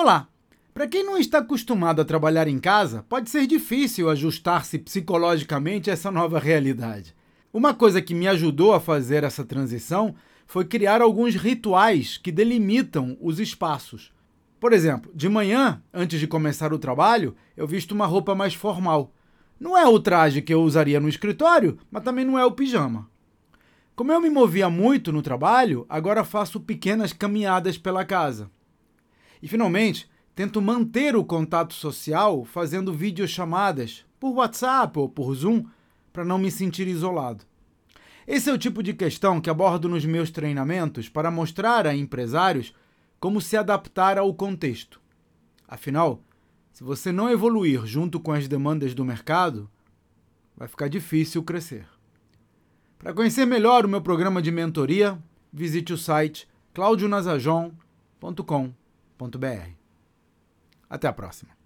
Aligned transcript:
Olá! 0.00 0.28
Para 0.72 0.86
quem 0.86 1.04
não 1.04 1.18
está 1.18 1.38
acostumado 1.38 2.00
a 2.00 2.04
trabalhar 2.04 2.46
em 2.46 2.60
casa, 2.60 3.04
pode 3.08 3.28
ser 3.28 3.48
difícil 3.48 4.08
ajustar-se 4.08 4.78
psicologicamente 4.78 5.90
a 5.90 5.92
essa 5.92 6.08
nova 6.08 6.38
realidade. 6.38 7.16
Uma 7.52 7.74
coisa 7.74 8.00
que 8.00 8.14
me 8.14 8.28
ajudou 8.28 8.72
a 8.72 8.78
fazer 8.78 9.24
essa 9.24 9.44
transição 9.44 10.14
foi 10.46 10.64
criar 10.64 11.02
alguns 11.02 11.34
rituais 11.34 12.16
que 12.16 12.30
delimitam 12.30 13.18
os 13.20 13.40
espaços. 13.40 14.12
Por 14.60 14.72
exemplo, 14.72 15.10
de 15.12 15.28
manhã, 15.28 15.82
antes 15.92 16.20
de 16.20 16.28
começar 16.28 16.72
o 16.72 16.78
trabalho, 16.78 17.34
eu 17.56 17.66
visto 17.66 17.90
uma 17.90 18.06
roupa 18.06 18.36
mais 18.36 18.54
formal. 18.54 19.12
Não 19.58 19.76
é 19.76 19.84
o 19.88 19.98
traje 19.98 20.40
que 20.40 20.54
eu 20.54 20.62
usaria 20.62 21.00
no 21.00 21.08
escritório, 21.08 21.76
mas 21.90 22.04
também 22.04 22.24
não 22.24 22.38
é 22.38 22.44
o 22.44 22.52
pijama. 22.52 23.10
Como 23.96 24.12
eu 24.12 24.20
me 24.20 24.30
movia 24.30 24.70
muito 24.70 25.10
no 25.10 25.22
trabalho, 25.22 25.84
agora 25.88 26.22
faço 26.22 26.60
pequenas 26.60 27.12
caminhadas 27.12 27.76
pela 27.76 28.04
casa. 28.04 28.48
E 29.42 29.48
finalmente, 29.48 30.08
tento 30.34 30.62
manter 30.62 31.16
o 31.16 31.24
contato 31.24 31.74
social 31.74 32.44
fazendo 32.44 32.92
videochamadas 32.92 34.04
por 34.18 34.34
WhatsApp 34.34 34.98
ou 34.98 35.08
por 35.08 35.34
Zoom 35.34 35.64
para 36.12 36.24
não 36.24 36.38
me 36.38 36.50
sentir 36.50 36.86
isolado. 36.86 37.44
Esse 38.26 38.50
é 38.50 38.52
o 38.52 38.58
tipo 38.58 38.82
de 38.82 38.92
questão 38.92 39.40
que 39.40 39.48
abordo 39.48 39.88
nos 39.88 40.04
meus 40.04 40.30
treinamentos 40.30 41.08
para 41.08 41.30
mostrar 41.30 41.86
a 41.86 41.96
empresários 41.96 42.74
como 43.18 43.40
se 43.40 43.56
adaptar 43.56 44.18
ao 44.18 44.32
contexto. 44.34 45.00
Afinal, 45.66 46.22
se 46.72 46.84
você 46.84 47.10
não 47.10 47.30
evoluir 47.30 47.86
junto 47.86 48.20
com 48.20 48.32
as 48.32 48.46
demandas 48.46 48.94
do 48.94 49.04
mercado, 49.04 49.68
vai 50.56 50.68
ficar 50.68 50.88
difícil 50.88 51.42
crescer. 51.42 51.86
Para 52.98 53.14
conhecer 53.14 53.46
melhor 53.46 53.84
o 53.84 53.88
meu 53.88 54.00
programa 54.00 54.42
de 54.42 54.50
mentoria, 54.50 55.18
visite 55.52 55.92
o 55.92 55.98
site 55.98 56.48
claudionazajon.com.br. 56.74 58.87
Até 60.88 61.06
a 61.08 61.12
próxima. 61.12 61.58